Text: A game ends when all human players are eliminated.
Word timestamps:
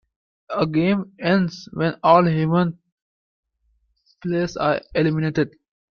A 0.49 0.65
game 0.65 1.11
ends 1.19 1.69
when 1.73 1.93
all 2.01 2.25
human 2.27 2.79
players 4.23 4.57
are 4.57 4.81
eliminated. 4.95 5.51